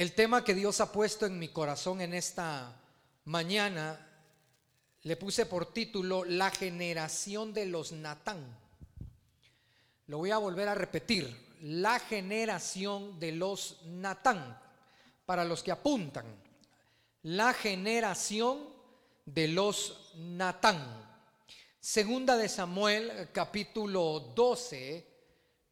[0.00, 2.74] El tema que Dios ha puesto en mi corazón en esta
[3.26, 4.00] mañana
[5.02, 8.38] le puse por título La generación de los Natán.
[10.06, 11.58] Lo voy a volver a repetir.
[11.60, 14.58] La generación de los Natán.
[15.26, 16.24] Para los que apuntan.
[17.24, 18.70] La generación
[19.26, 20.80] de los Natán.
[21.78, 25.06] Segunda de Samuel, capítulo 12,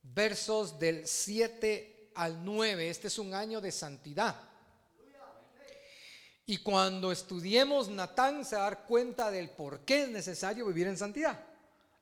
[0.03, 2.91] versos del 7 al 9.
[2.91, 4.35] Este es un año de santidad.
[6.47, 10.89] Y cuando estudiemos Natán se va a dar cuenta del por qué es necesario vivir
[10.89, 11.39] en santidad.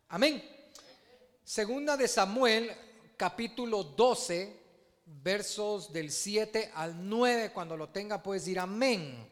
[0.09, 0.43] Amén.
[1.45, 2.73] Segunda de Samuel,
[3.17, 4.57] capítulo 12,
[5.23, 7.53] versos del 7 al 9.
[7.53, 9.29] Cuando lo tenga puedes decir amén.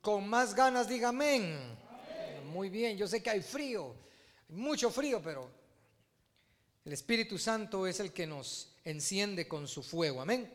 [0.00, 1.78] Con más ganas diga amén.
[2.46, 3.94] Muy bien, yo sé que hay frío,
[4.48, 5.48] mucho frío, pero
[6.84, 10.20] el Espíritu Santo es el que nos enciende con su fuego.
[10.20, 10.52] Amén.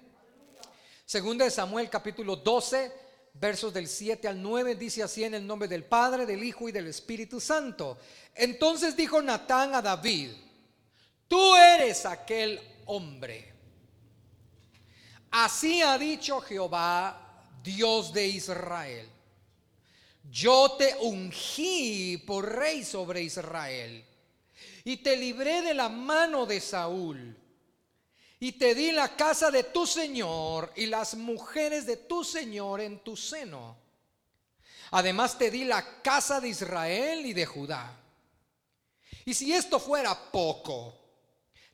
[1.03, 2.91] Segunda de Samuel capítulo 12
[3.33, 6.71] versos del 7 al 9, dice así en el nombre del Padre, del Hijo y
[6.71, 7.97] del Espíritu Santo.
[8.35, 10.29] Entonces dijo Natán a David,
[11.27, 13.51] tú eres aquel hombre.
[15.31, 19.09] Así ha dicho Jehová, Dios de Israel.
[20.29, 24.05] Yo te ungí por rey sobre Israel
[24.83, 27.35] y te libré de la mano de Saúl
[28.39, 33.03] y te di la casa de tu Señor y las mujeres de tu Señor en
[33.03, 33.77] tu seno.
[34.91, 37.99] Además te di la casa de Israel y de Judá.
[39.25, 40.97] Y si esto fuera poco,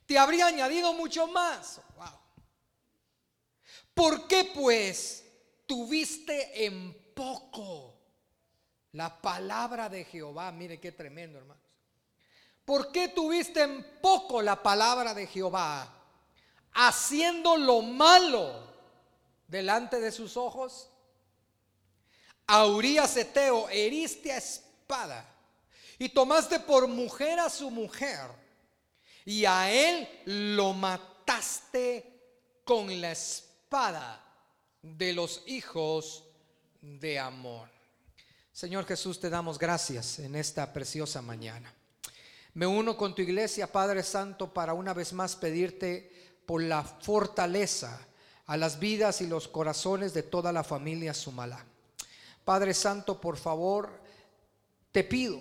[0.06, 1.80] te habría añadido mucho más.
[3.94, 5.24] ¿Por qué pues
[5.66, 7.94] tuviste en poco
[8.92, 10.52] la palabra de Jehová?
[10.52, 11.65] Mire qué tremendo, hermanos.
[12.66, 15.96] ¿Por qué tuviste en poco la palabra de Jehová?
[16.76, 18.62] haciendo lo malo
[19.48, 20.88] delante de sus ojos?
[22.46, 25.26] A Urias Eteo heriste a espada
[25.98, 28.30] y tomaste por mujer a su mujer
[29.24, 32.20] y a él lo mataste
[32.62, 34.22] con la espada
[34.82, 36.24] de los hijos
[36.80, 37.68] de Amor.
[38.52, 41.74] Señor Jesús, te damos gracias en esta preciosa mañana.
[42.56, 46.10] Me uno con tu iglesia, Padre Santo, para una vez más pedirte
[46.46, 48.00] por la fortaleza
[48.46, 51.62] a las vidas y los corazones de toda la familia Sumala.
[52.46, 53.90] Padre Santo, por favor,
[54.90, 55.38] te pido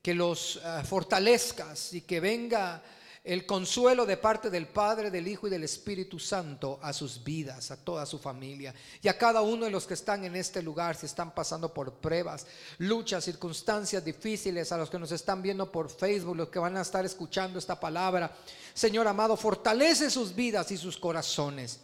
[0.00, 2.80] que los eh, fortalezcas y que venga
[3.24, 7.70] el consuelo de parte del Padre, del Hijo y del Espíritu Santo a sus vidas,
[7.70, 10.96] a toda su familia y a cada uno de los que están en este lugar,
[10.96, 12.46] si están pasando por pruebas,
[12.78, 16.82] luchas, circunstancias difíciles, a los que nos están viendo por Facebook, los que van a
[16.82, 18.36] estar escuchando esta palabra.
[18.74, 21.78] Señor amado, fortalece sus vidas y sus corazones.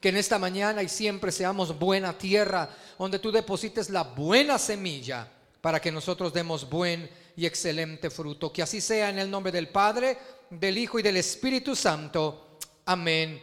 [0.00, 2.68] Que en esta mañana y siempre seamos buena tierra,
[2.98, 5.30] donde tú deposites la buena semilla
[5.60, 8.52] para que nosotros demos buen y excelente fruto.
[8.52, 10.18] Que así sea en el nombre del Padre
[10.50, 12.58] del Hijo y del Espíritu Santo.
[12.86, 13.40] Amén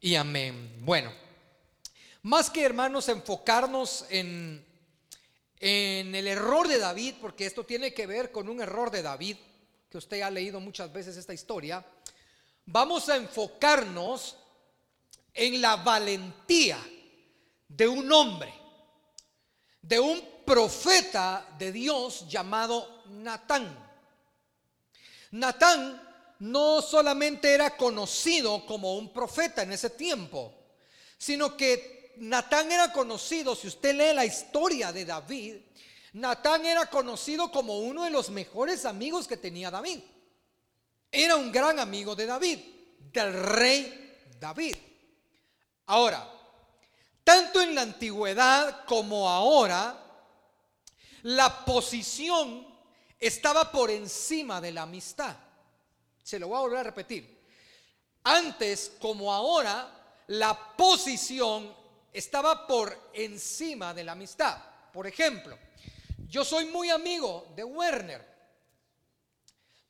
[0.00, 0.76] y amén.
[0.80, 1.12] Bueno,
[2.22, 4.64] más que hermanos enfocarnos en,
[5.58, 9.36] en el error de David, porque esto tiene que ver con un error de David,
[9.90, 11.84] que usted ha leído muchas veces esta historia,
[12.64, 14.36] vamos a enfocarnos
[15.34, 16.78] en la valentía
[17.68, 18.54] de un hombre,
[19.82, 23.84] de un profeta de Dios llamado Natán.
[25.32, 26.05] Natán
[26.40, 30.52] no solamente era conocido como un profeta en ese tiempo,
[31.18, 35.56] sino que Natán era conocido, si usted lee la historia de David,
[36.14, 40.00] Natán era conocido como uno de los mejores amigos que tenía David.
[41.12, 42.58] Era un gran amigo de David,
[43.12, 44.76] del rey David.
[45.86, 46.26] Ahora,
[47.22, 50.02] tanto en la antigüedad como ahora,
[51.22, 52.66] la posición
[53.18, 55.36] estaba por encima de la amistad.
[56.26, 57.46] Se lo voy a volver a repetir.
[58.24, 61.72] Antes como ahora, la posición
[62.12, 64.58] estaba por encima de la amistad.
[64.92, 65.56] Por ejemplo,
[66.28, 68.26] yo soy muy amigo de Werner,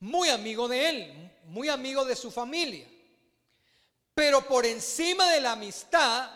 [0.01, 2.87] muy amigo de él, muy amigo de su familia.
[4.13, 6.29] Pero por encima de la amistad,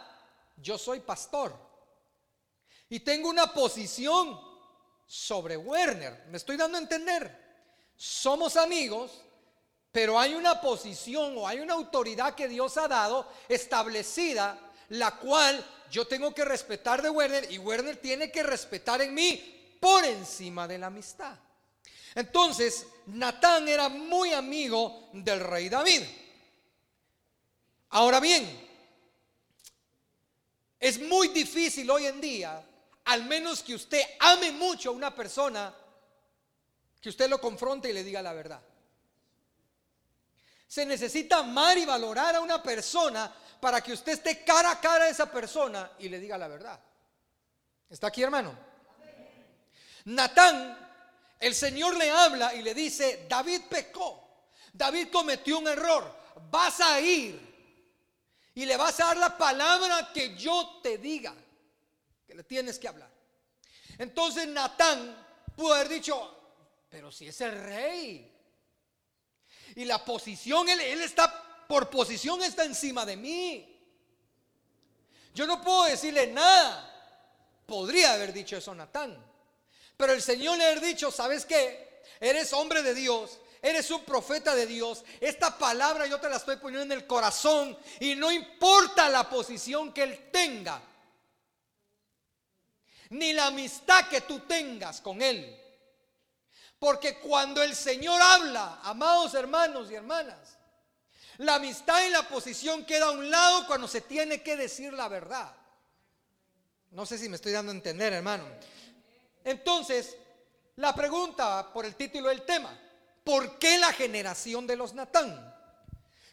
[0.57, 1.55] yo soy pastor.
[2.89, 4.41] Y tengo una posición
[5.05, 6.25] sobre Werner.
[6.29, 7.39] ¿Me estoy dando a entender?
[7.95, 9.21] Somos amigos,
[9.91, 14.57] pero hay una posición o hay una autoridad que Dios ha dado establecida,
[14.89, 19.75] la cual yo tengo que respetar de Werner y Werner tiene que respetar en mí
[19.79, 21.35] por encima de la amistad.
[22.15, 26.03] Entonces, Natán era muy amigo del rey David.
[27.89, 28.69] Ahora bien,
[30.81, 32.59] Es muy difícil hoy en día,
[33.05, 35.71] al menos que usted ame mucho a una persona,
[36.99, 38.59] que usted lo confronte y le diga la verdad.
[40.71, 43.29] Se necesita amar y valorar a una persona
[43.59, 46.79] para que usted esté cara a cara a esa persona y le diga la verdad.
[47.89, 48.57] ¿Está aquí, hermano?
[50.05, 50.77] Natán,
[51.41, 56.09] el Señor le habla y le dice, David pecó, David cometió un error,
[56.49, 57.37] vas a ir
[58.55, 61.35] y le vas a dar la palabra que yo te diga,
[62.25, 63.11] que le tienes que hablar.
[63.97, 65.17] Entonces Natán
[65.53, 66.33] pudo haber dicho,
[66.89, 68.30] pero si es el rey.
[69.75, 73.79] Y la posición, él, está, por posición está encima de mí.
[75.33, 76.87] Yo no puedo decirle nada.
[77.65, 79.17] Podría haber dicho eso Natán.
[79.95, 82.01] Pero el Señor le ha dicho, ¿sabes qué?
[82.19, 85.03] Eres hombre de Dios, eres un profeta de Dios.
[85.19, 89.93] Esta palabra yo te la estoy poniendo en el corazón y no importa la posición
[89.93, 90.81] que Él tenga,
[93.11, 95.60] ni la amistad que tú tengas con Él.
[96.81, 100.57] Porque cuando el Señor habla, amados hermanos y hermanas,
[101.37, 105.07] la amistad y la posición queda a un lado cuando se tiene que decir la
[105.07, 105.55] verdad.
[106.89, 108.45] No sé si me estoy dando a entender, hermano.
[109.43, 110.17] Entonces,
[110.77, 112.75] la pregunta por el título del tema,
[113.23, 115.53] ¿por qué la generación de los Natán?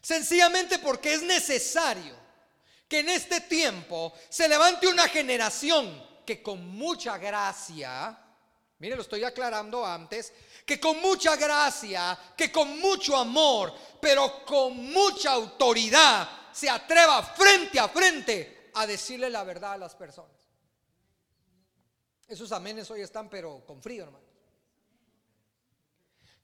[0.01, 2.17] Sencillamente porque es necesario
[2.89, 8.19] que en este tiempo se levante una generación que con mucha gracia,
[8.79, 10.33] mire, lo estoy aclarando antes,
[10.65, 17.79] que con mucha gracia, que con mucho amor, pero con mucha autoridad, se atreva frente
[17.79, 20.33] a frente a decirle la verdad a las personas.
[22.27, 24.25] Esos amenes hoy están, pero con frío, hermano.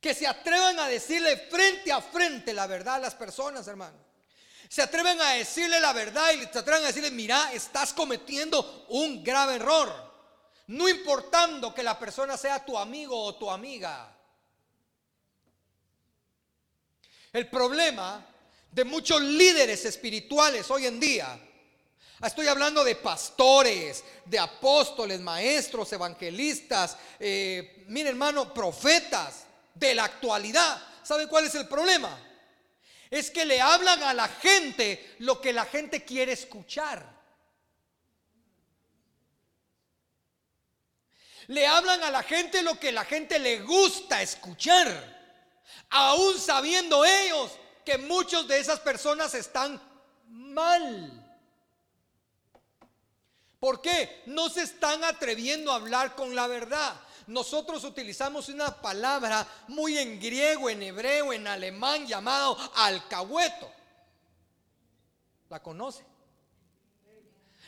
[0.01, 3.99] Que se atrevan a decirle frente a frente la verdad a las personas, hermano.
[4.69, 9.23] Se atreven a decirle la verdad y se atreven a decirle, mira, estás cometiendo un
[9.23, 10.04] grave error.
[10.67, 14.11] No importando que la persona sea tu amigo o tu amiga.
[17.33, 18.25] El problema
[18.71, 21.39] de muchos líderes espirituales hoy en día,
[22.23, 29.45] estoy hablando de pastores, de apóstoles, maestros, evangelistas, eh, mire hermano, profetas
[29.75, 30.83] de la actualidad.
[31.03, 32.19] ¿Sabe cuál es el problema?
[33.11, 37.15] Es que le hablan a la gente lo que la gente quiere escuchar.
[41.49, 45.13] Le hablan a la gente lo que la gente le gusta escuchar.
[45.91, 47.53] Aún sabiendo ellos
[47.85, 49.81] que muchos de esas personas están
[50.29, 51.21] mal.
[53.61, 54.23] ¿Por qué?
[54.27, 57.01] No se están atreviendo a hablar con la verdad.
[57.27, 63.71] Nosotros utilizamos una palabra muy en griego, en hebreo, en alemán llamado alcahueto.
[65.49, 66.05] ¿La conoce?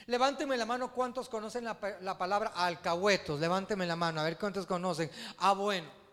[0.07, 3.41] Levánteme la mano, ¿cuántos conocen la, la palabra alcahuetos?
[3.41, 5.11] Levánteme la mano, a ver cuántos conocen.
[5.39, 6.07] Ah, bueno.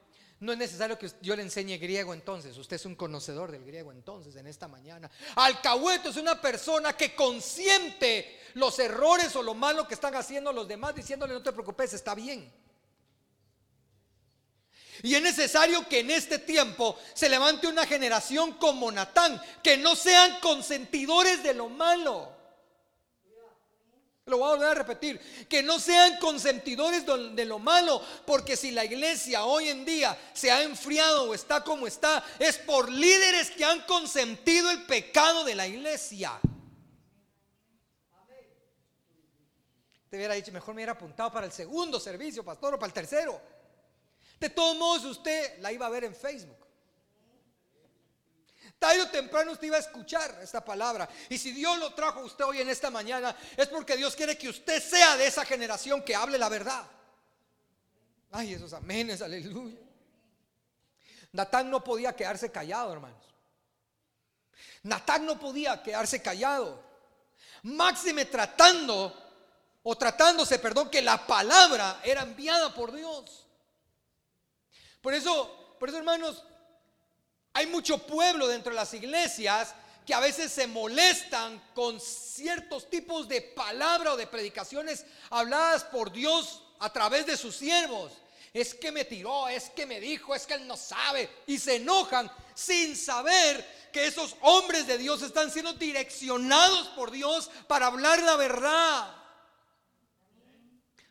[0.43, 2.57] No es necesario que yo le enseñe griego entonces.
[2.57, 5.09] Usted es un conocedor del griego entonces en esta mañana.
[5.35, 10.67] Alcahueto es una persona que consiente los errores o lo malo que están haciendo los
[10.67, 12.51] demás diciéndole no te preocupes, está bien.
[15.01, 19.95] Y es necesario que en este tiempo se levante una generación como Natán, que no
[19.95, 22.42] sean consentidores de lo malo.
[24.33, 28.71] Lo voy a volver a repetir, que no sean consentidores de lo malo, porque si
[28.71, 33.51] la iglesia hoy en día se ha enfriado o está como está, es por líderes
[33.51, 36.39] que han consentido el pecado de la iglesia.
[40.09, 42.93] Te hubiera dicho, mejor me hubiera apuntado para el segundo servicio, pastor, o para el
[42.93, 43.39] tercero.
[44.39, 46.57] De todos modos, usted la iba a ver en Facebook.
[48.83, 51.07] Tarde o temprano usted iba a escuchar esta palabra.
[51.29, 54.37] Y si Dios lo trajo a usted hoy en esta mañana, es porque Dios quiere
[54.37, 56.85] que usted sea de esa generación que hable la verdad.
[58.29, 59.79] Ay, esos amenes, aleluya.
[61.31, 63.23] Natán no podía quedarse callado, hermanos.
[64.81, 66.83] Natán no podía quedarse callado.
[67.61, 69.17] Máxime tratando,
[69.81, 73.47] o tratándose, perdón, que la palabra era enviada por Dios.
[75.01, 76.43] Por eso, por eso, hermanos,
[77.53, 83.27] hay mucho pueblo dentro de las iglesias que a veces se molestan con ciertos tipos
[83.27, 88.11] de palabra o de predicaciones habladas por Dios a través de sus siervos.
[88.53, 91.29] Es que me tiró, es que me dijo, es que él no sabe.
[91.47, 97.49] Y se enojan sin saber que esos hombres de Dios están siendo direccionados por Dios
[97.67, 99.15] para hablar la verdad.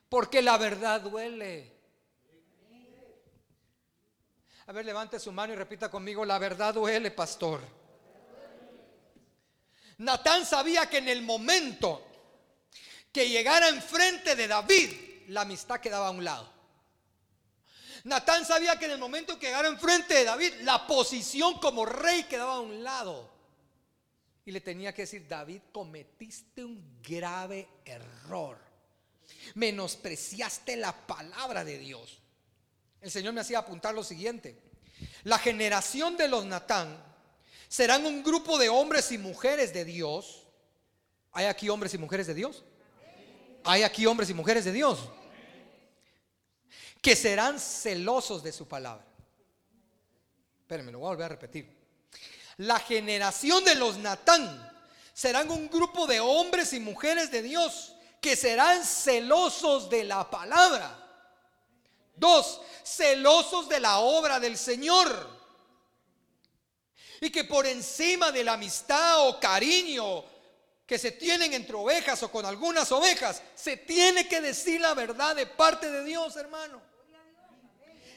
[0.08, 1.81] Porque la verdad duele.
[4.66, 7.60] A ver, levante su mano y repita conmigo, la verdad duele, pastor.
[9.98, 12.06] Natán sabía que en el momento
[13.12, 14.90] que llegara enfrente de David,
[15.28, 16.50] la amistad quedaba a un lado.
[18.04, 22.24] Natán sabía que en el momento que llegara enfrente de David, la posición como rey
[22.24, 23.30] quedaba a un lado.
[24.44, 28.58] Y le tenía que decir, David, cometiste un grave error.
[29.54, 32.21] Menospreciaste la palabra de Dios.
[33.02, 34.56] El Señor me hacía apuntar lo siguiente.
[35.24, 37.02] La generación de los Natán
[37.68, 40.44] serán un grupo de hombres y mujeres de Dios.
[41.32, 42.64] ¿Hay aquí hombres y mujeres de Dios?
[43.64, 45.00] ¿Hay aquí hombres y mujeres de Dios?
[47.00, 49.04] Que serán celosos de su palabra.
[50.60, 51.76] Espérenme, lo voy a volver a repetir.
[52.58, 54.70] La generación de los Natán
[55.12, 61.01] serán un grupo de hombres y mujeres de Dios que serán celosos de la palabra.
[62.22, 65.28] Dos, celosos de la obra del Señor.
[67.20, 70.24] Y que por encima de la amistad o cariño
[70.86, 75.34] que se tienen entre ovejas o con algunas ovejas, se tiene que decir la verdad
[75.34, 76.80] de parte de Dios, hermano.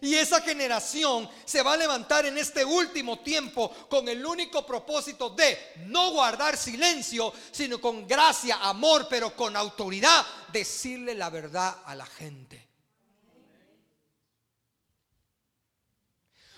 [0.02, 5.32] Y esa generación se va a levantar en este último tiempo con el único propósito
[5.32, 5.58] de
[5.88, 12.06] no guardar silencio, sino con gracia, amor, pero con autoridad, decirle la verdad a la
[12.06, 12.65] gente.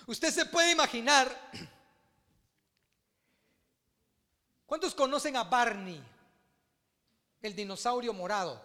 [0.08, 1.28] Usted se puede imaginar,
[4.66, 6.02] ¿cuántos conocen a Barney,
[7.40, 8.60] el dinosaurio morado?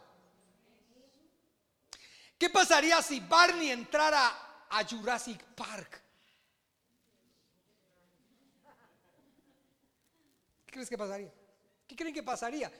[2.39, 6.01] ¿Qué pasaría si Barney entrara a Jurassic Park.
[10.65, 11.31] ¿Qué crees que pasaría?
[11.87, 12.71] ¿Qué creen que pasaría?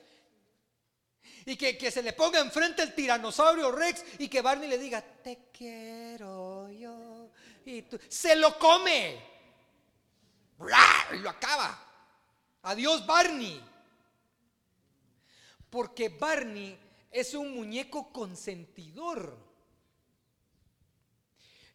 [1.46, 5.50] Y que, se le ponga enfrente el tiranosaurio Rex y que Barney le diga, te
[5.54, 7.30] quiero yo.
[7.66, 9.22] Y se lo come.
[11.14, 11.80] Y lo acaba.
[12.64, 13.62] Adiós Barney.
[15.70, 16.78] Porque Barney
[17.12, 19.38] es un muñeco consentidor.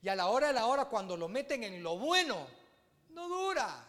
[0.00, 2.46] Y a la hora de la hora, cuando lo meten en lo bueno,
[3.10, 3.84] no dura.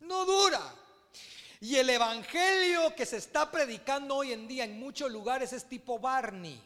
[0.00, 0.60] No dura.
[1.60, 5.98] Y el evangelio que se está predicando hoy en día en muchos lugares es tipo
[5.98, 6.60] Barney.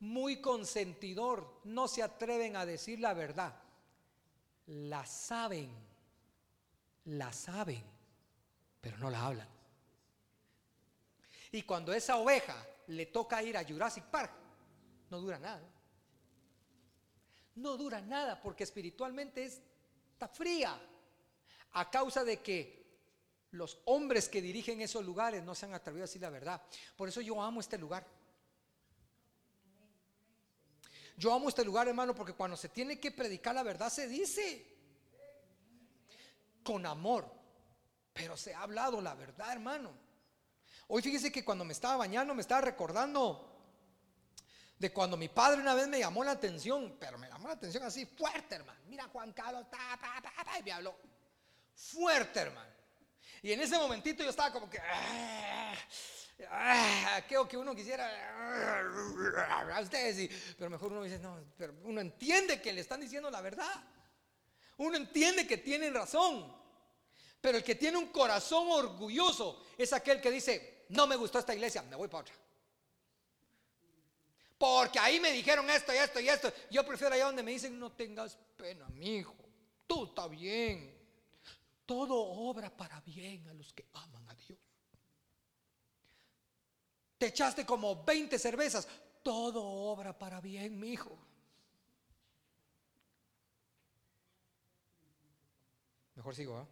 [0.00, 1.60] Muy consentidor.
[1.64, 3.54] No se atreven a decir la verdad.
[4.66, 5.70] La saben.
[7.04, 7.82] La saben.
[8.80, 9.48] Pero no la hablan.
[11.52, 12.56] Y cuando esa oveja
[12.88, 14.32] le toca ir a Jurassic Park,
[15.10, 15.68] no dura nada.
[17.56, 20.80] No dura nada porque espiritualmente está fría
[21.72, 22.80] a causa de que
[23.52, 26.62] los hombres que dirigen esos lugares no se han atrevido a decir la verdad.
[26.96, 28.06] Por eso yo amo este lugar.
[31.20, 34.66] Yo amo este lugar, hermano, porque cuando se tiene que predicar la verdad se dice
[36.64, 37.30] con amor.
[38.14, 39.92] Pero se ha hablado la verdad, hermano.
[40.88, 43.46] Hoy fíjese que cuando me estaba bañando me estaba recordando
[44.78, 47.82] de cuando mi padre una vez me llamó la atención, pero me llamó la atención
[47.82, 48.80] así fuerte, hermano.
[48.88, 49.66] Mira, Juan Carlos,
[50.58, 50.96] y me habló
[51.74, 52.70] fuerte, hermano.
[53.42, 55.74] Y en ese momentito yo estaba como que, ah,
[56.50, 62.60] ah, que uno quisiera ah, a ustedes, pero mejor uno dice, no, pero uno entiende
[62.60, 63.84] que le están diciendo la verdad.
[64.78, 66.58] Uno entiende que tienen razón.
[67.40, 71.54] Pero el que tiene un corazón orgulloso es aquel que dice, no me gustó esta
[71.54, 72.34] iglesia, me voy para otra
[74.60, 76.52] porque ahí me dijeron esto y esto y esto.
[76.70, 79.34] Yo prefiero allá donde me dicen, no tengas pena, mi hijo,
[79.86, 80.94] tú está bien.
[81.86, 84.58] Todo obra para bien a los que aman a Dios.
[87.20, 88.88] Te echaste como 20 cervezas,
[89.22, 91.18] todo obra para bien, mi hijo.
[96.14, 96.66] Mejor sigo, ¿eh?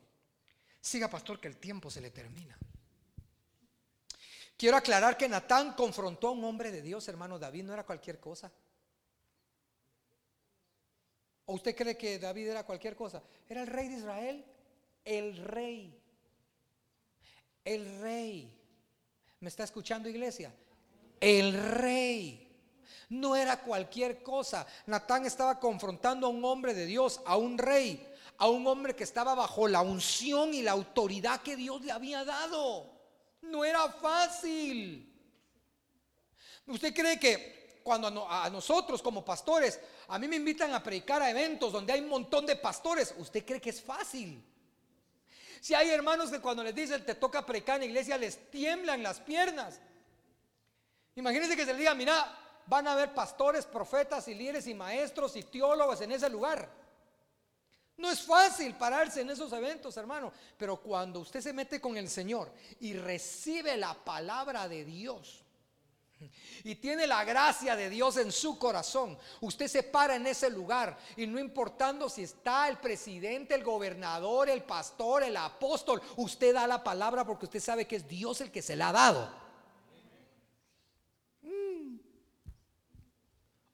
[0.80, 2.58] Siga, pastor, que el tiempo se le termina.
[4.56, 7.38] Quiero aclarar que Natán confrontó a un hombre de Dios, hermano.
[7.38, 8.50] David no era cualquier cosa.
[11.44, 13.22] ¿O usted cree que David era cualquier cosa?
[13.46, 14.46] Era el rey de Israel.
[15.04, 16.02] El rey.
[17.66, 18.57] El rey.
[19.40, 20.52] ¿Me está escuchando iglesia?
[21.20, 22.44] El rey.
[23.10, 24.66] No era cualquier cosa.
[24.86, 29.04] Natán estaba confrontando a un hombre de Dios, a un rey, a un hombre que
[29.04, 32.90] estaba bajo la unción y la autoridad que Dios le había dado.
[33.42, 35.04] No era fácil.
[36.66, 41.30] ¿Usted cree que cuando a nosotros como pastores, a mí me invitan a predicar a
[41.30, 44.44] eventos donde hay un montón de pastores, ¿usted cree que es fácil?
[45.60, 49.02] Si hay hermanos que cuando les dicen te toca predicar en la iglesia les tiemblan
[49.02, 49.80] las piernas.
[51.16, 55.34] Imagínense que se les diga, mira, van a haber pastores, profetas y líderes y maestros
[55.36, 56.68] y teólogos en ese lugar.
[57.96, 62.08] No es fácil pararse en esos eventos, hermano, pero cuando usted se mete con el
[62.08, 65.42] Señor y recibe la palabra de Dios,
[66.64, 70.98] y tiene la gracia de Dios en su corazón, usted se para en ese lugar
[71.16, 76.66] y no importando si está el presidente, el gobernador, el pastor, el apóstol, usted da
[76.66, 79.32] la palabra porque usted sabe que es Dios el que se la ha dado.
[81.42, 81.98] Mm.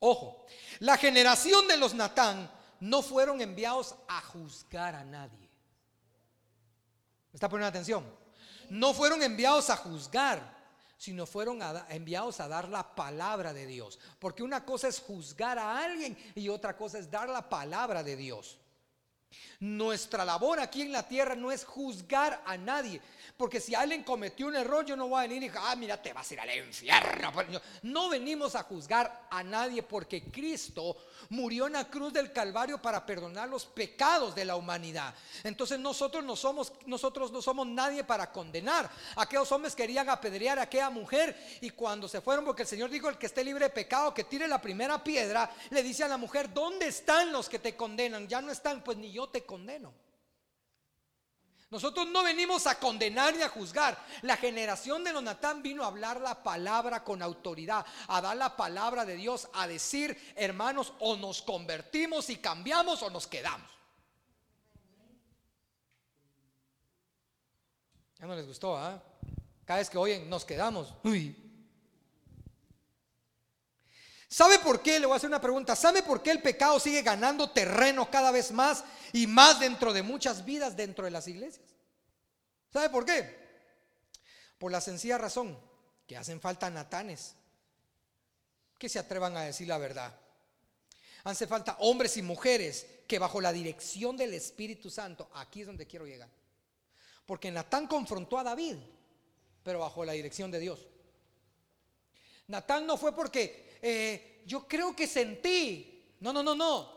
[0.01, 0.45] Ojo,
[0.81, 5.49] la generación de los Natán no fueron enviados a juzgar a nadie.
[7.33, 8.05] ¿Me está poniendo atención?
[8.69, 10.54] No fueron enviados a juzgar
[11.05, 13.99] sino fueron enviados a dar la palabra de Dios.
[14.19, 18.17] Porque una cosa es juzgar a alguien y otra cosa es dar la palabra de
[18.17, 18.59] Dios.
[19.65, 23.01] Nuestra labor aquí en la tierra no es juzgar a nadie.
[23.35, 26.01] Porque si alguien cometió un error, yo no voy a venir y decir, ah, mira,
[26.01, 27.33] te vas a ir al infierno.
[27.83, 30.99] No venimos a juzgar a nadie porque Cristo
[31.31, 35.15] murió en la cruz del Calvario para perdonar los pecados de la humanidad.
[35.43, 38.91] Entonces nosotros no somos, nosotros no somos nadie para condenar.
[39.17, 43.09] Aquellos hombres querían apedrear a aquella mujer y cuando se fueron, porque el Señor dijo,
[43.09, 46.19] el que esté libre de pecado, que tire la primera piedra, le dice a la
[46.19, 48.29] mujer, ¿dónde están los que te condenan?
[48.29, 49.54] Ya no están, pues ni yo te condeno.
[51.71, 53.99] Nosotros no venimos a condenar ni a juzgar.
[54.23, 59.05] La generación de Jonatán vino a hablar la palabra con autoridad, a dar la palabra
[59.05, 63.69] de Dios, a decir, hermanos, o nos convertimos y cambiamos o nos quedamos.
[68.21, 69.03] Ya no les gustó, ¿ah?
[69.65, 70.95] Cada vez que oyen, nos quedamos.
[71.03, 71.44] Uy.
[74.29, 74.99] ¿Sabe por qué?
[74.99, 75.77] Le voy a hacer una pregunta.
[75.77, 80.03] ¿Sabe por qué el pecado sigue ganando terreno cada vez más y más dentro de
[80.03, 81.67] muchas vidas dentro de las iglesias?
[82.73, 83.45] ¿Sabe por qué?
[84.59, 85.59] Por la sencilla razón
[86.07, 87.37] que hacen falta natanes
[88.79, 90.19] que se atrevan a decir la verdad.
[91.25, 95.87] Hace falta hombres y mujeres que bajo la dirección del Espíritu Santo, aquí es donde
[95.87, 96.29] quiero llegar.
[97.25, 98.77] Porque Natán confrontó a David,
[99.63, 100.87] pero bajo la dirección de Dios.
[102.49, 106.17] Natán no fue porque eh, yo creo que sentí.
[106.21, 106.91] No, no, no, no.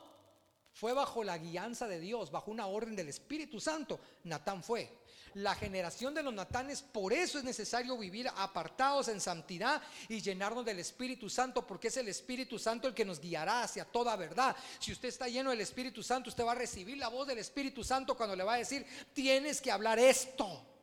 [0.72, 4.00] Fue bajo la guianza de Dios, bajo una orden del Espíritu Santo.
[4.24, 4.90] Natán fue
[5.34, 6.82] la generación de los natanes.
[6.82, 11.98] Por eso es necesario vivir apartados en santidad y llenarnos del Espíritu Santo, porque es
[11.98, 14.56] el Espíritu Santo el que nos guiará hacia toda verdad.
[14.80, 17.84] Si usted está lleno del Espíritu Santo, usted va a recibir la voz del Espíritu
[17.84, 20.77] Santo cuando le va a decir, tienes que hablar esto.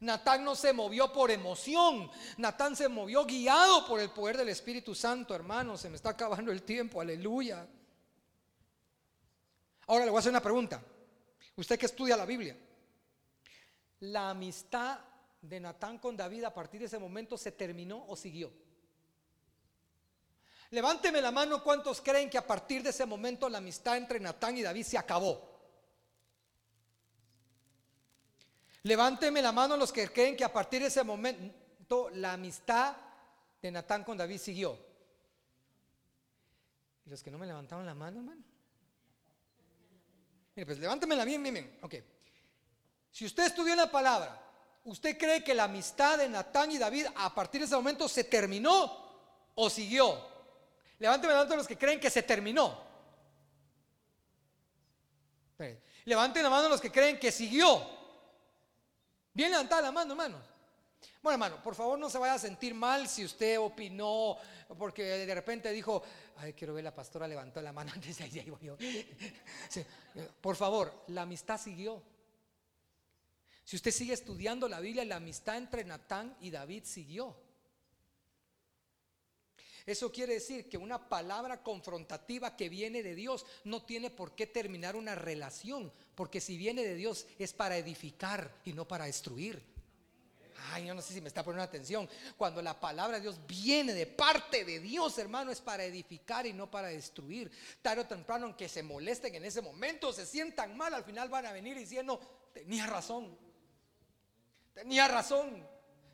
[0.00, 4.94] Natán no se movió por emoción, Natán se movió guiado por el poder del Espíritu
[4.94, 5.76] Santo, hermano.
[5.76, 7.66] Se me está acabando el tiempo, aleluya.
[9.86, 10.82] Ahora le voy a hacer una pregunta.
[11.56, 12.56] Usted que estudia la Biblia,
[14.00, 14.98] la amistad
[15.40, 18.52] de Natán con David a partir de ese momento se terminó o siguió.
[20.70, 24.56] Levánteme la mano cuántos creen que a partir de ese momento la amistad entre Natán
[24.58, 25.55] y David se acabó.
[28.86, 32.96] Levánteme la mano los que creen que a partir de ese momento la amistad
[33.60, 34.78] de Natán con David siguió.
[37.04, 38.42] ¿Y los que no me levantaron la mano, hermano?
[40.54, 41.78] Mire, pues levántemela bien, bien, bien.
[41.82, 41.94] Ok.
[43.10, 44.40] Si usted estudió la palabra,
[44.84, 48.22] ¿usted cree que la amistad de Natán y David a partir de ese momento se
[48.22, 50.16] terminó o siguió?
[51.00, 52.86] Levánteme la mano los que creen que se terminó.
[56.04, 57.95] Levanten la mano los que creen que siguió.
[59.36, 60.40] Bien levantada la mano, hermanos.
[61.20, 64.38] Bueno, hermano, por favor no se vaya a sentir mal si usted opinó,
[64.78, 66.02] porque de repente dijo,
[66.38, 68.78] ay, quiero ver la pastora levantó la mano antes de ahí voy yo.
[70.40, 72.02] por favor, la amistad siguió.
[73.62, 77.36] Si usted sigue estudiando la Biblia, la amistad entre Natán y David siguió.
[79.86, 84.48] Eso quiere decir que una palabra confrontativa que viene de Dios no tiene por qué
[84.48, 89.62] terminar una relación, porque si viene de Dios es para edificar y no para destruir.
[90.72, 92.08] Ay, yo no sé si me está poniendo atención.
[92.36, 96.52] Cuando la palabra de Dios viene de parte de Dios, hermano, es para edificar y
[96.52, 97.52] no para destruir.
[97.80, 101.46] Tarde o temprano, aunque se molesten en ese momento, se sientan mal, al final van
[101.46, 102.18] a venir diciendo,
[102.52, 103.38] tenía razón.
[104.74, 105.64] Tenía razón.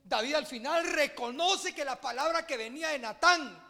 [0.04, 3.61] David al final reconoce que la palabra que venía de Natán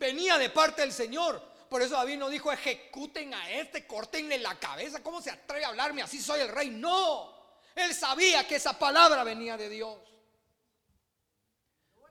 [0.00, 1.40] venía de parte del Señor.
[1.68, 5.02] Por eso David no dijo, ejecuten a este, cortenle la cabeza.
[5.02, 6.20] ¿Cómo se atreve a hablarme así?
[6.20, 6.70] Soy el rey.
[6.70, 7.32] No.
[7.76, 9.98] Él sabía que esa palabra venía de Dios.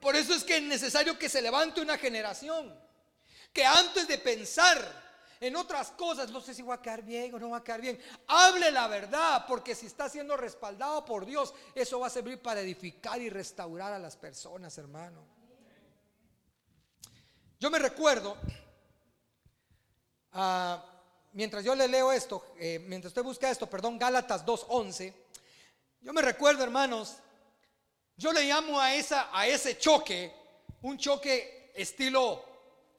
[0.00, 2.74] Por eso es que es necesario que se levante una generación
[3.52, 4.78] que antes de pensar
[5.40, 7.80] en otras cosas, no sé si va a quedar bien o no va a quedar
[7.80, 12.40] bien, hable la verdad, porque si está siendo respaldado por Dios, eso va a servir
[12.40, 15.39] para edificar y restaurar a las personas, hermano.
[17.60, 18.36] Yo me recuerdo
[20.32, 20.84] Ah,
[21.32, 25.12] mientras yo le leo esto, eh, mientras usted busca esto, perdón, Gálatas 2.11,
[26.02, 27.16] yo me recuerdo, hermanos,
[28.16, 30.32] yo le llamo a, esa, a ese choque
[30.82, 32.44] un choque estilo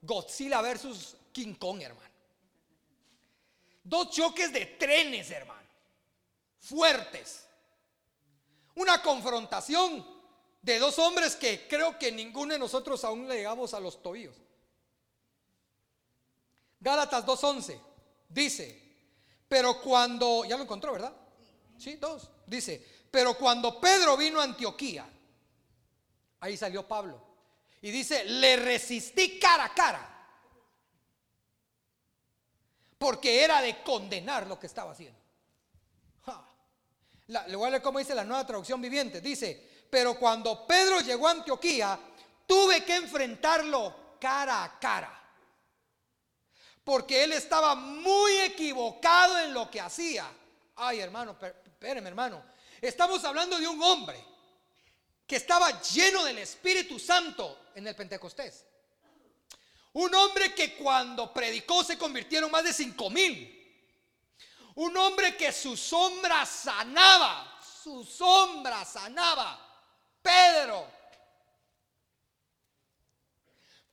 [0.01, 2.09] Godzilla versus King Kong, hermano.
[3.83, 5.67] Dos choques de trenes, hermano.
[6.59, 7.45] Fuertes.
[8.75, 10.05] Una confrontación
[10.61, 14.35] de dos hombres que creo que ninguno de nosotros aún le llegamos a los tobillos.
[16.81, 17.79] Gálatas 2.11
[18.27, 18.81] dice,
[19.47, 21.13] pero cuando, ya lo encontró, ¿verdad?
[21.77, 22.29] Sí, dos.
[22.47, 25.07] Dice, pero cuando Pedro vino a Antioquía,
[26.39, 27.21] ahí salió Pablo.
[27.81, 30.07] Y dice, le resistí cara a cara.
[32.97, 35.19] Porque era de condenar lo que estaba haciendo.
[37.27, 39.21] le voy a leer cómo dice la nueva traducción viviente.
[39.21, 41.99] Dice, pero cuando Pedro llegó a Antioquía,
[42.47, 45.20] tuve que enfrentarlo cara a cara.
[46.83, 50.31] Porque él estaba muy equivocado en lo que hacía.
[50.75, 52.43] Ay, hermano, espéreme, hermano.
[52.81, 54.23] Estamos hablando de un hombre
[55.27, 58.65] que estaba lleno del Espíritu Santo en el Pentecostés.
[59.93, 63.57] Un hombre que cuando predicó se convirtieron más de cinco mil.
[64.75, 69.67] Un hombre que su sombra sanaba, su sombra sanaba.
[70.21, 70.87] Pedro.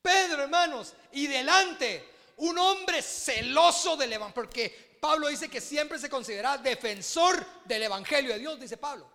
[0.01, 6.11] Pedro, hermanos, y delante un hombre celoso del evangelio, porque Pablo dice que siempre se
[6.11, 9.11] considera defensor del evangelio de Dios, dice Pablo.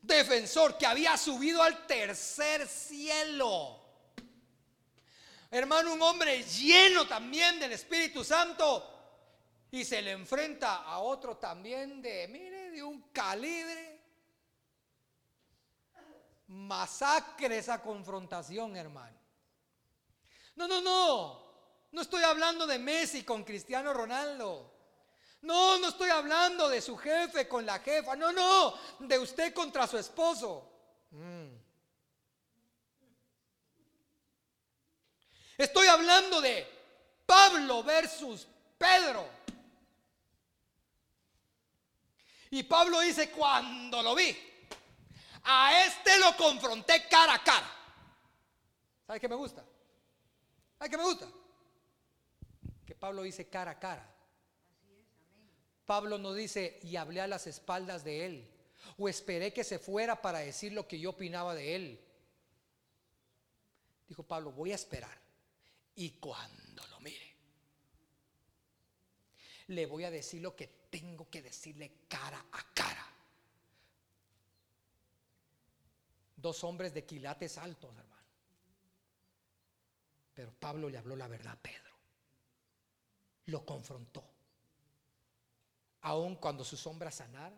[0.00, 3.80] Defensor que había subido al tercer cielo.
[5.50, 8.90] Hermano, un hombre lleno también del Espíritu Santo
[9.70, 14.00] y se le enfrenta a otro también de, mire, de un calibre.
[16.48, 19.18] Masacre esa confrontación, hermano.
[20.56, 21.43] No, no, no.
[21.94, 24.68] No estoy hablando de Messi con Cristiano Ronaldo.
[25.42, 28.16] No, no estoy hablando de su jefe con la jefa.
[28.16, 30.68] No, no, de usted contra su esposo.
[31.12, 31.54] Mm.
[35.56, 36.66] Estoy hablando de
[37.24, 39.28] Pablo versus Pedro.
[42.50, 44.36] Y Pablo dice, cuando lo vi,
[45.44, 47.70] a este lo confronté cara a cara.
[49.06, 49.64] ¿Sabe qué me gusta?
[50.76, 51.28] ¿Sabe qué me gusta?
[53.04, 54.16] Pablo dice cara a cara.
[55.84, 58.50] Pablo no dice y hablé a las espaldas de él
[58.96, 62.00] o esperé que se fuera para decir lo que yo opinaba de él.
[64.08, 65.18] Dijo Pablo, voy a esperar
[65.94, 67.36] y cuando lo mire,
[69.66, 73.06] le voy a decir lo que tengo que decirle cara a cara.
[76.36, 78.28] Dos hombres de quilates altos, hermano.
[80.32, 81.83] Pero Pablo le habló la verdad a Pedro
[83.46, 84.24] lo confrontó.
[86.02, 87.56] Aun cuando su sombra sanara,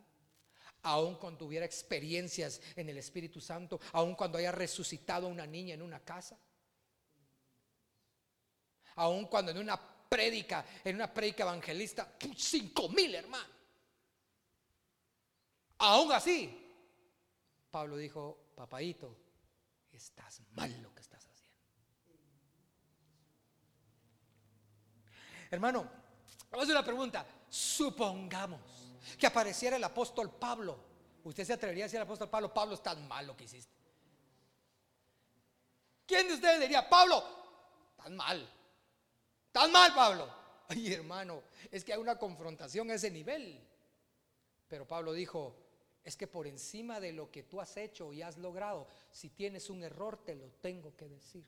[0.83, 5.75] aun cuando tuviera experiencias en el Espíritu Santo, aun cuando haya resucitado a una niña
[5.75, 6.39] en una casa,
[8.97, 9.77] aun cuando en una
[10.09, 13.51] prédica, en una prédica evangelista, cinco mil hermanos.
[15.79, 16.67] Aún así,
[17.71, 19.15] Pablo dijo, papadito,
[19.93, 21.27] estás mal lo que estás
[25.51, 25.89] Hermano,
[26.51, 27.27] vamos a hacer una pregunta.
[27.49, 28.61] Supongamos
[29.19, 30.79] que apareciera el apóstol Pablo.
[31.25, 33.75] ¿Usted se atrevería a decir al apóstol Pablo, Pablo, estás mal lo que hiciste?
[36.07, 37.25] ¿Quién de ustedes diría, Pablo,
[37.91, 38.49] estás mal?
[39.47, 40.33] ¿Estás mal, Pablo?
[40.69, 43.61] Ay, hermano, es que hay una confrontación a ese nivel.
[44.69, 45.57] Pero Pablo dijo,
[46.05, 49.71] es que por encima de lo que tú has hecho y has logrado, si tienes
[49.71, 51.45] un error, te lo tengo que decir.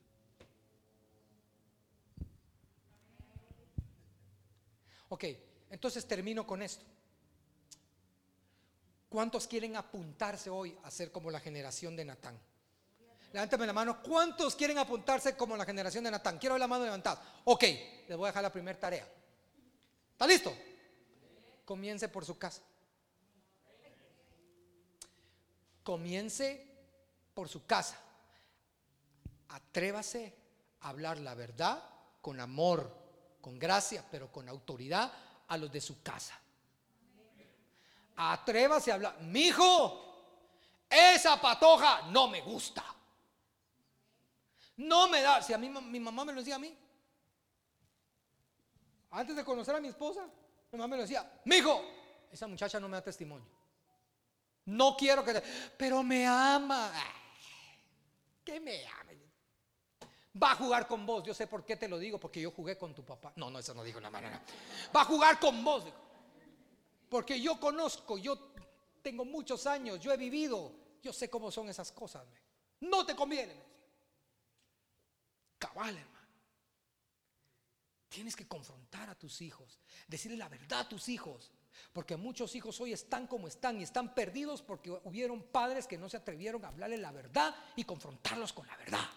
[5.09, 5.25] Ok,
[5.71, 6.85] entonces termino con esto.
[9.09, 12.39] ¿Cuántos quieren apuntarse hoy a ser como la generación de Natán?
[13.33, 14.03] Levántame la mano.
[14.03, 16.39] ¿Cuántos quieren apuntarse como la generación de Natán?
[16.39, 17.41] Quiero ver la mano levantada.
[17.45, 17.63] Ok,
[18.07, 19.07] les voy a dejar la primera tarea.
[20.13, 20.55] ¿Está listo?
[21.65, 22.63] Comience por su casa.
[25.83, 26.67] Comience
[27.33, 27.99] por su casa.
[29.49, 30.35] Atrévase
[30.81, 31.83] a hablar la verdad
[32.21, 33.08] con amor
[33.49, 35.11] con gracia, pero con autoridad
[35.47, 36.39] a los de su casa.
[38.15, 42.85] Atrévase a hablar, mi hijo, esa patoja no me gusta.
[44.77, 46.77] No me da, si a mí mi mamá me lo decía a mí.
[49.13, 50.29] Antes de conocer a mi esposa,
[50.71, 51.83] mi mamá me lo decía, mi hijo,
[52.31, 53.49] esa muchacha no me da testimonio.
[54.67, 55.43] No quiero que,
[55.79, 56.93] pero me ama.
[58.45, 59.08] Que me ame.
[60.41, 61.25] Va a jugar con vos.
[61.25, 63.33] Yo sé por qué te lo digo, porque yo jugué con tu papá.
[63.37, 64.43] No, no, eso no dijo la manera.
[64.95, 65.85] Va a jugar con vos.
[67.09, 68.53] Porque yo conozco, yo
[69.03, 70.73] tengo muchos años, yo he vivido,
[71.03, 72.27] yo sé cómo son esas cosas.
[72.81, 73.55] No te conviene.
[75.59, 76.19] Cabal, hermano.
[78.09, 81.51] Tienes que confrontar a tus hijos, decirle la verdad a tus hijos.
[81.93, 86.09] Porque muchos hijos hoy están como están y están perdidos porque hubieron padres que no
[86.09, 89.09] se atrevieron a hablarle la verdad y confrontarlos con la verdad.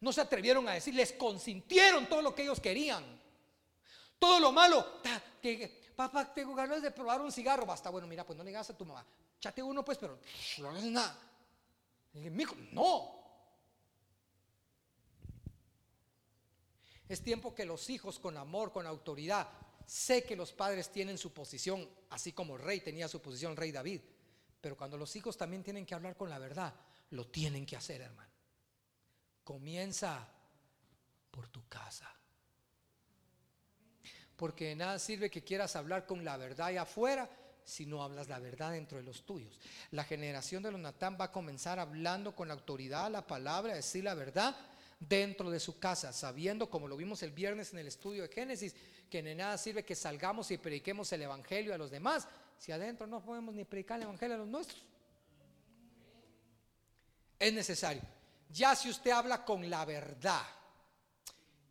[0.00, 3.04] No se atrevieron a decir, les consintieron todo lo que ellos querían.
[4.18, 5.00] Todo lo malo.
[5.42, 7.66] Que, papá, tengo ganas de probar un cigarro.
[7.66, 9.04] Basta, bueno, mira, pues no le a tu mamá.
[9.40, 10.18] Chate uno, pues, pero
[10.58, 11.18] no es nada.
[12.72, 13.18] no.
[17.08, 19.48] Es tiempo que los hijos con amor, con autoridad,
[19.86, 23.56] sé que los padres tienen su posición, así como el rey tenía su posición, el
[23.56, 24.02] rey David.
[24.60, 26.74] Pero cuando los hijos también tienen que hablar con la verdad,
[27.10, 28.27] lo tienen que hacer, hermano.
[29.48, 30.28] Comienza
[31.30, 32.06] por tu casa.
[34.36, 37.30] Porque nada sirve que quieras hablar con la verdad allá afuera
[37.64, 39.58] si no hablas la verdad dentro de los tuyos.
[39.92, 44.04] La generación de los Natán va a comenzar hablando con la autoridad, la palabra, decir
[44.04, 44.54] la verdad
[45.00, 48.76] dentro de su casa, sabiendo, como lo vimos el viernes en el estudio de Génesis,
[49.08, 53.06] que de nada sirve que salgamos y prediquemos el Evangelio a los demás, si adentro
[53.06, 54.84] no podemos ni predicar el Evangelio a los nuestros.
[57.38, 58.17] Es necesario.
[58.50, 60.42] Ya si usted habla con la verdad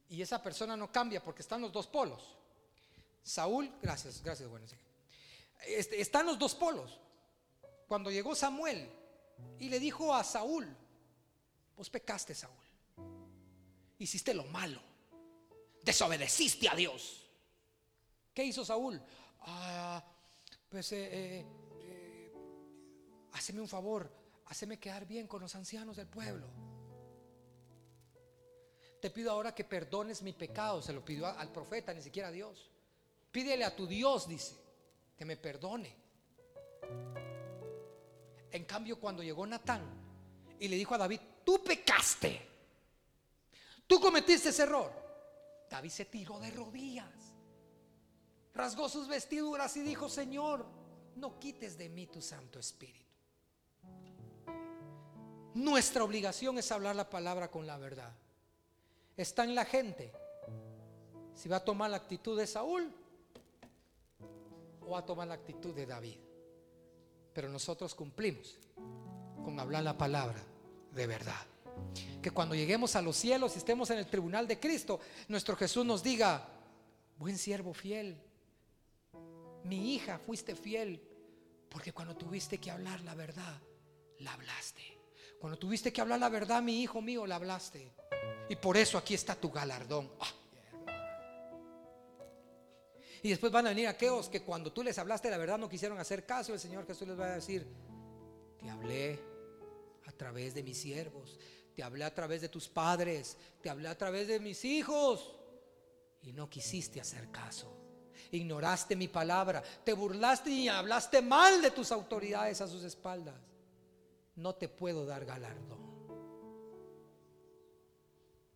[0.10, 2.38] y esa persona no cambia porque están los dos polos.
[3.24, 4.66] Saúl, gracias, gracias, bueno.
[5.66, 7.00] Este, están los dos polos.
[7.88, 8.90] Cuando llegó Samuel
[9.60, 10.68] y le dijo a Saúl,
[11.76, 12.68] vos pecaste, Saúl
[14.00, 14.80] hiciste lo malo,
[15.84, 17.26] desobedeciste a Dios.
[18.34, 19.02] ¿Qué hizo Saúl?
[19.42, 20.04] Ah,
[20.70, 21.46] pues, eh, eh,
[21.82, 22.34] eh,
[23.34, 24.12] haceme un favor,
[24.46, 26.48] haceme quedar bien con los ancianos del pueblo.
[29.00, 32.32] Te pido ahora que perdones mi pecado, se lo pidió al profeta, ni siquiera a
[32.32, 32.70] Dios.
[33.32, 34.56] Pídele a tu Dios, dice,
[35.16, 35.96] que me perdone.
[38.52, 39.84] En cambio, cuando llegó Natán
[40.60, 42.42] y le dijo a David, tú pecaste.
[43.86, 44.92] Tú cometiste ese error.
[45.70, 47.34] David se tiró de rodillas,
[48.54, 50.66] rasgó sus vestiduras y dijo, Señor,
[51.16, 53.06] no quites de mí tu Santo Espíritu.
[55.56, 58.14] Nuestra obligación es hablar la palabra con la verdad.
[59.18, 60.14] Está en la gente
[61.34, 62.94] si va a tomar la actitud de Saúl
[64.82, 66.20] o va a tomar la actitud de David.
[67.34, 68.60] Pero nosotros cumplimos
[69.44, 70.40] con hablar la palabra
[70.92, 71.46] de verdad.
[72.22, 75.86] Que cuando lleguemos a los cielos y estemos en el tribunal de Cristo, nuestro Jesús
[75.86, 76.48] nos diga,
[77.18, 78.18] buen siervo fiel,
[79.64, 81.02] mi hija fuiste fiel,
[81.70, 83.62] porque cuando tuviste que hablar la verdad,
[84.20, 84.84] la hablaste.
[85.40, 87.92] Cuando tuviste que hablar la verdad, mi hijo mío, la hablaste.
[88.50, 90.10] Y por eso aquí está tu galardón.
[90.20, 90.34] Ah,
[93.24, 96.00] y después van a venir aquellos que cuando tú les hablaste la verdad no quisieron
[96.00, 96.54] hacer caso.
[96.54, 97.68] El Señor Jesús les va a decir,
[98.60, 99.20] te hablé
[100.06, 101.40] a través de mis siervos,
[101.76, 105.36] te hablé a través de tus padres, te hablé a través de mis hijos
[106.22, 107.74] y no quisiste hacer caso.
[108.32, 113.36] Ignoraste mi palabra, te burlaste y hablaste mal de tus autoridades a sus espaldas.
[114.36, 115.97] No te puedo dar galardón.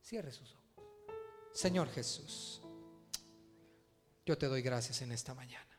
[0.02, 0.62] Cierre sus ojos.
[1.54, 2.62] Señor Jesús,
[4.26, 5.71] yo te doy gracias en esta mañana.